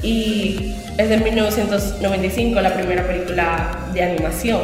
y 0.02 0.76
es 0.98 1.10
de 1.10 1.18
1995, 1.18 2.62
la 2.62 2.74
primera 2.74 3.04
película 3.08 3.70
de 3.94 4.04
animación 4.04 4.60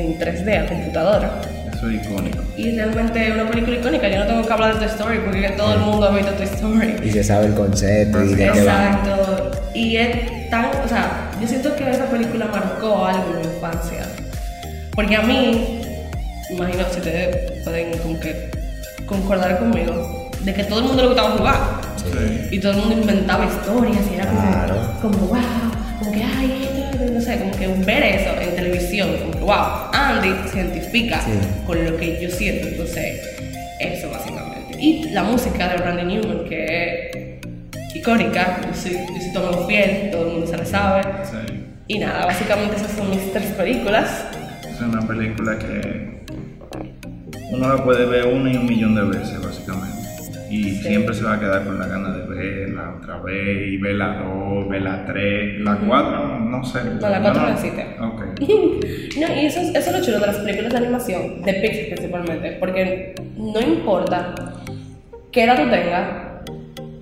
en 0.00 0.18
3D 0.18 0.64
a 0.64 0.66
computadora. 0.66 1.40
Eso 1.72 1.88
es 1.88 2.04
icónico. 2.04 2.42
Y 2.56 2.76
realmente 2.76 3.26
es 3.28 3.34
una 3.34 3.48
película 3.48 3.76
icónica. 3.76 4.08
Yo 4.08 4.18
no 4.18 4.26
tengo 4.26 4.46
que 4.46 4.52
hablar 4.52 4.74
de 4.74 4.80
Toy 4.80 4.88
Story 4.88 5.18
porque 5.24 5.48
todo 5.50 5.72
el 5.74 5.80
mundo 5.80 6.06
ha 6.06 6.14
visto 6.14 6.32
Toy 6.32 6.46
Story. 6.46 6.96
Y 7.04 7.10
se 7.10 7.24
sabe 7.24 7.46
el 7.46 7.54
concepto 7.54 8.22
y 8.24 8.34
de 8.34 8.36
qué 8.52 8.64
va. 8.64 8.86
Exacto. 8.90 9.50
Y 9.74 9.96
es 9.96 10.50
tan, 10.50 10.66
o 10.84 10.88
sea, 10.88 11.30
yo 11.40 11.46
siento 11.46 11.74
que 11.76 11.90
esa 11.90 12.04
película 12.06 12.46
marcó 12.46 13.06
algo 13.06 13.30
en 13.34 13.38
mi 13.38 13.54
infancia. 13.54 14.02
Porque 14.94 15.16
a 15.16 15.22
mí, 15.22 15.80
imagino 16.50 16.84
si 16.90 16.98
ustedes 16.98 17.62
pueden 17.62 17.96
como 17.98 18.18
que 18.20 18.50
concordar 19.06 19.58
conmigo, 19.58 20.30
de 20.40 20.54
que 20.54 20.64
todo 20.64 20.80
el 20.80 20.84
mundo 20.86 21.02
le 21.02 21.08
gustaba 21.08 21.30
jugar. 21.30 21.56
Sí. 21.96 22.48
Y 22.56 22.60
todo 22.60 22.72
el 22.72 22.78
mundo 22.78 22.94
inventaba 23.00 23.44
historias 23.46 24.02
y 24.10 24.14
era 24.16 24.26
como, 24.26 24.40
Claro. 24.40 24.74
como 25.00 25.18
wow, 25.18 25.38
como 25.98 26.12
que 26.12 26.22
ay, 26.24 26.68
esto, 26.90 27.12
no 27.12 27.20
sé, 27.20 27.38
como 27.38 27.52
que 27.52 27.66
ver 27.84 28.02
eso 28.02 28.30
en 28.40 28.49
televisión, 28.60 29.08
como 29.20 29.32
que 29.32 29.38
wow, 29.40 29.90
Andy 29.92 30.48
se 30.50 30.58
identifica 30.58 31.20
Sí. 31.20 31.30
con 31.66 31.84
lo 31.84 31.96
que 31.96 32.20
yo 32.22 32.30
siento, 32.30 32.68
entonces 32.68 33.20
eso 33.80 34.10
básicamente. 34.10 34.76
Y 34.78 35.10
la 35.10 35.22
música 35.24 35.68
de 35.68 35.76
Randy 35.78 36.04
Newman, 36.04 36.44
que 36.48 37.40
es 37.42 37.96
icónica, 37.96 38.60
yo 38.66 38.74
soy, 38.74 38.92
yo 38.92 39.20
soy 39.20 39.32
todo 39.32 39.66
fiel, 39.66 40.10
todo 40.10 40.26
el 40.26 40.32
mundo 40.32 40.46
se 40.46 40.56
la 40.56 40.64
sabe. 40.66 41.02
Sí. 41.24 41.64
Y 41.88 41.98
nada, 41.98 42.26
básicamente 42.26 42.76
esas 42.76 42.92
son 42.92 43.10
mis 43.10 43.32
tres 43.32 43.46
películas. 43.52 44.26
Es 44.70 44.80
una 44.80 45.06
película 45.06 45.58
que 45.58 46.20
uno 47.52 47.68
la 47.74 47.82
puede 47.84 48.06
ver 48.06 48.26
una 48.26 48.52
y 48.52 48.56
un 48.56 48.66
millón 48.66 48.94
de 48.94 49.02
veces, 49.18 49.42
básicamente. 49.42 49.98
Y 50.50 50.72
siempre 50.76 51.14
se 51.14 51.22
va 51.24 51.34
a 51.34 51.40
quedar 51.40 51.64
con 51.64 51.78
la 51.78 51.86
gana 51.86 52.10
de 52.10 52.26
verla 52.26 52.94
otra 53.00 53.18
vez, 53.20 53.68
y 53.72 53.76
ver 53.76 53.94
la 53.96 54.22
2, 54.22 54.68
ver 54.68 54.82
la 54.82 55.04
3, 55.06 55.60
la 55.60 55.76
4, 55.76 56.38
no 56.40 56.64
sé. 56.64 56.84
No, 57.00 57.08
la 57.08 57.20
cuatro 57.20 57.42
no 57.42 57.48
existe. 57.52 57.86
Ok. 58.00 58.22
No, 58.40 59.34
y 59.34 59.46
eso 59.46 59.60
es, 59.60 59.74
eso 59.74 59.90
es 59.90 59.98
lo 59.98 60.04
chulo 60.04 60.20
de 60.20 60.26
las 60.26 60.36
películas 60.36 60.72
de 60.72 60.78
animación, 60.78 61.42
de 61.42 61.54
Pixar 61.54 61.86
principalmente, 61.86 62.52
porque 62.52 63.14
no 63.36 63.60
importa 63.60 64.34
qué 65.32 65.44
edad 65.44 65.56
tú 65.62 65.70
tengas, 65.70 66.44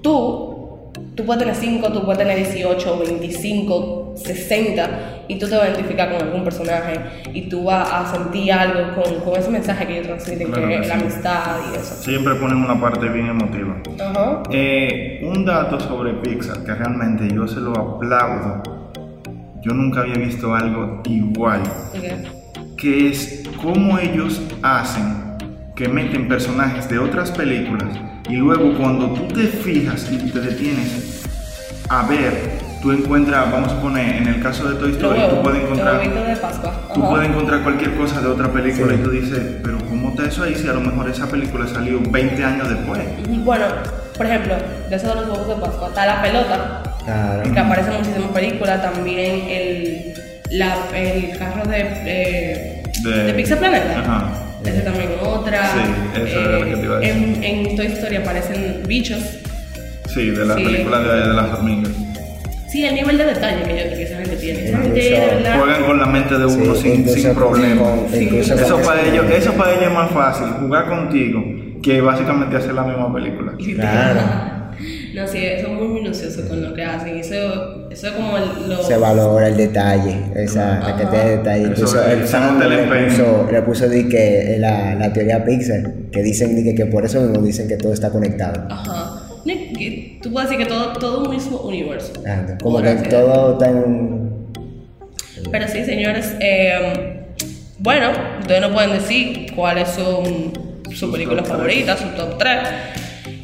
tú, 0.02 0.90
tú 1.14 1.24
puedes 1.24 1.40
tener 1.40 1.54
5, 1.54 1.92
tú 1.92 2.04
puedes 2.04 2.18
tener 2.18 2.36
18, 2.38 2.98
25, 2.98 4.14
60, 4.16 4.90
y 5.28 5.38
tú 5.38 5.48
te 5.48 5.56
vas 5.56 5.64
a 5.64 5.68
identificar 5.70 6.10
con 6.10 6.22
algún 6.22 6.44
personaje, 6.44 6.98
y 7.32 7.48
tú 7.48 7.64
vas 7.64 7.88
a 7.92 8.12
sentir 8.14 8.52
algo 8.52 9.02
con, 9.02 9.20
con 9.20 9.38
ese 9.38 9.50
mensaje 9.50 9.86
que 9.86 9.92
ellos 9.94 10.06
transmiten, 10.06 10.50
Claro 10.50 10.68
que 10.68 10.76
es 10.76 10.88
la 10.88 10.94
amistad 10.94 11.56
y 11.70 11.76
eso. 11.76 11.94
Siempre 12.02 12.34
ponen 12.36 12.58
una 12.58 12.80
parte 12.80 13.08
bien 13.08 13.26
emotiva. 13.26 13.76
Eh, 14.50 15.20
un 15.22 15.44
dato 15.44 15.78
sobre 15.78 16.14
Pixar 16.14 16.64
que 16.64 16.74
realmente 16.74 17.28
yo 17.32 17.46
se 17.46 17.60
lo 17.60 17.72
aplaudo. 17.72 18.77
Yo 19.62 19.72
nunca 19.74 20.00
había 20.00 20.14
visto 20.16 20.54
algo 20.54 21.02
igual. 21.06 21.62
Ok. 21.94 22.76
que 22.76 23.08
es 23.10 23.42
cómo 23.60 23.98
ellos 23.98 24.40
hacen 24.62 25.36
que 25.74 25.88
meten 25.88 26.28
personajes 26.28 26.88
de 26.88 26.98
otras 26.98 27.30
películas 27.32 27.88
y 28.28 28.36
luego 28.36 28.72
cuando 28.76 29.08
tú 29.14 29.26
te 29.28 29.46
fijas 29.48 30.08
y 30.12 30.16
te 30.30 30.40
detienes 30.40 31.24
a 31.88 32.06
ver, 32.06 32.58
tú 32.82 32.92
encuentras, 32.92 33.50
vamos 33.50 33.72
a 33.72 33.80
poner, 33.80 34.16
en 34.16 34.28
el 34.28 34.40
caso 34.42 34.68
de 34.68 34.76
Toy 34.76 34.90
Story, 34.92 35.20
tú 35.30 35.42
puedes 35.42 35.62
encontrar, 35.64 36.00
de 36.00 36.36
tú 36.94 37.00
puedes 37.08 37.28
encontrar 37.30 37.62
cualquier 37.62 37.96
cosa 37.96 38.20
de 38.20 38.28
otra 38.28 38.48
película 38.52 38.92
Sí. 38.92 39.00
y 39.00 39.02
tú 39.02 39.10
dices, 39.10 39.56
pero 39.64 39.78
¿cómo 39.88 40.10
está 40.10 40.26
eso 40.26 40.42
ahí 40.44 40.54
si 40.54 40.68
a 40.68 40.74
lo 40.74 40.80
mejor 40.80 41.08
esa 41.08 41.26
película 41.28 41.66
salió 41.66 41.98
20 42.10 42.44
años 42.44 42.68
después? 42.68 43.00
Bueno, 43.44 43.64
por 44.16 44.26
ejemplo, 44.26 44.54
de 44.90 44.94
eso 44.96 45.08
de 45.08 45.14
los 45.16 45.24
huevos 45.30 45.48
de 45.48 45.54
Pascua, 45.56 45.88
está 45.88 46.06
la 46.06 46.22
pelota, 46.22 46.82
Claro. 47.08 47.52
que 47.52 47.58
aparece 47.60 47.90
en 47.90 47.96
muchísimas 47.98 48.30
películas, 48.32 48.82
también 48.82 49.42
el, 49.48 50.12
la, 50.50 50.76
el 50.94 51.38
carro 51.38 51.68
de, 51.68 51.80
eh, 52.06 52.82
De- 53.02 53.24
de 53.24 53.34
Pizza 53.34 53.56
Planeta. 53.58 54.00
Ajá. 54.00 54.32
Ese 54.64 54.80
también 54.80 55.10
otra. 55.22 55.70
Sí, 55.72 56.20
eso 56.26 56.40
era 56.40 56.58
lo 56.58 56.64
que 56.66 56.76
te 56.76 56.82
iba 56.84 56.96
a 56.96 57.00
decir. 57.00 57.16
En, 57.16 57.44
en 57.44 57.76
Toy 57.76 57.86
Story 57.86 58.16
aparecen 58.16 58.82
bichos. 58.86 59.20
Sí, 60.12 60.30
de 60.30 60.44
la 60.44 60.54
Sí. 60.56 60.64
película 60.64 60.98
de, 61.00 61.28
de 61.28 61.34
las 61.34 61.52
hormigas. 61.54 61.92
Sí, 62.70 62.84
el 62.84 62.94
nivel 62.96 63.16
de 63.16 63.24
detalle 63.24 63.62
que, 63.62 63.70
yo- 63.90 63.96
que 63.96 64.02
esa 64.02 64.16
gente 64.18 64.36
tiene. 64.36 64.64
Esa 64.68 64.78
gente. 64.82 65.18
Juegan 65.58 65.84
con 65.84 65.98
la 65.98 66.06
mente 66.06 66.36
de 66.36 66.44
uno 66.44 66.74
Sí, 66.74 66.82
sin, 66.82 67.08
sin 67.08 67.34
problema. 67.34 67.84
Eso 68.12 68.80
para 68.82 69.00
ellos, 69.06 69.24
eso 69.30 69.52
para 69.54 69.70
ellos 69.72 69.84
es 69.84 69.92
más 69.92 70.10
fácil, 70.10 70.46
jugar 70.60 70.86
contigo, 70.86 71.42
que 71.82 72.00
básicamente 72.02 72.56
hacer 72.56 72.74
la 72.74 72.82
misma 72.82 73.10
película. 73.14 73.52
Claro. 73.74 74.57
No, 75.18 75.26
sí, 75.26 75.38
son 75.60 75.74
muy 75.74 75.88
minuciosos 75.88 76.44
con 76.46 76.62
lo 76.62 76.72
que 76.74 76.84
hacen. 76.84 77.16
Eso, 77.16 77.88
eso 77.90 78.06
es 78.06 78.12
como 78.12 78.36
el, 78.36 78.68
lo. 78.68 78.82
Se 78.84 78.96
valora 78.96 79.48
el 79.48 79.56
detalle, 79.56 80.16
esa, 80.36 80.78
la 80.78 80.96
cantidad 80.96 81.24
de 81.24 81.36
detalle. 81.38 81.64
Incluso 81.64 82.04
el 82.04 82.24
fan 82.24 82.60
le 82.60 83.06
puso, 83.08 83.48
le 83.50 83.62
puso 83.62 83.88
di 83.88 84.08
que 84.08 84.56
la, 84.60 84.94
la 84.94 85.12
teoría 85.12 85.44
Pixar, 85.44 85.92
que 86.12 86.22
dicen 86.22 86.54
di 86.54 86.62
que, 86.62 86.74
que 86.74 86.86
por 86.86 87.04
eso 87.04 87.20
mismo 87.20 87.44
dicen 87.44 87.66
que 87.66 87.76
todo 87.76 87.92
está 87.92 88.10
conectado. 88.10 88.68
Ajá. 88.70 89.24
Tú 90.22 90.32
puedes 90.32 90.50
decir 90.50 90.64
que 90.64 90.72
todo, 90.72 90.92
todo 90.92 91.24
un 91.24 91.30
mismo 91.30 91.62
universo. 91.62 92.12
Ah, 92.26 92.44
Como 92.62 92.82
que 92.82 92.94
todo 92.94 93.52
está 93.52 93.70
en... 93.70 94.30
Pero 95.50 95.68
sí, 95.68 95.84
señores, 95.84 96.34
eh, 96.40 97.24
bueno, 97.78 98.10
ustedes 98.40 98.60
no 98.60 98.72
pueden 98.72 98.92
decir 98.92 99.52
cuáles 99.54 99.88
son 99.88 100.52
sus 100.92 101.10
películas 101.10 101.46
top 101.46 101.56
favoritas, 101.56 102.00
su 102.00 102.08
top 102.08 102.38
3. 102.38 102.58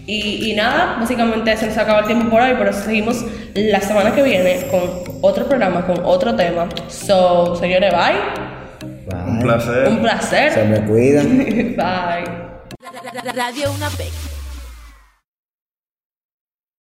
Y, 0.06 0.50
y 0.50 0.54
nada, 0.54 0.96
básicamente 1.00 1.56
se 1.56 1.66
nos 1.66 1.78
acaba 1.78 2.00
el 2.00 2.06
tiempo 2.06 2.28
por 2.28 2.42
hoy, 2.42 2.54
pero 2.58 2.72
seguimos 2.72 3.24
la 3.54 3.80
semana 3.80 4.14
que 4.14 4.22
viene 4.22 4.66
con 4.70 4.82
otro 5.22 5.46
programa, 5.46 5.86
con 5.86 6.00
otro 6.04 6.34
tema. 6.34 6.68
So, 6.88 7.56
señores, 7.56 7.92
bye. 7.92 8.88
Bye. 9.06 9.30
Un 9.30 9.38
placer. 9.40 9.88
Un 9.88 9.98
placer. 10.00 10.52
Se 10.52 10.64
me 10.64 10.80
cuidan. 10.84 11.38
bye. 11.76 12.44
Radio 13.34 13.72
Una 13.72 13.88